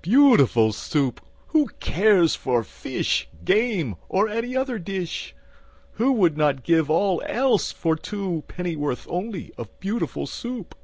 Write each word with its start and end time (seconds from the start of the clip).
Beautiful 0.00 0.72
Soup! 0.72 1.20
Who 1.48 1.66
cares 1.78 2.34
for 2.34 2.64
fish, 2.64 3.28
Game, 3.44 3.96
or 4.08 4.30
any 4.30 4.56
other 4.56 4.78
dish? 4.78 5.34
Who 5.96 6.12
would 6.12 6.38
not 6.38 6.62
give 6.64 6.88
all 6.88 7.22
else 7.26 7.70
for 7.70 7.96
two 7.96 8.44
Pennyworth 8.48 9.06
only 9.10 9.52
of 9.58 9.78
Beautiful 9.78 10.26
Soup? 10.26 10.74